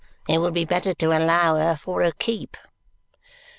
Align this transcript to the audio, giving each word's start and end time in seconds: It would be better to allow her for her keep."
It 0.27 0.39
would 0.39 0.55
be 0.55 0.65
better 0.65 0.95
to 0.95 1.15
allow 1.15 1.57
her 1.57 1.75
for 1.75 2.01
her 2.01 2.11
keep." 2.11 2.57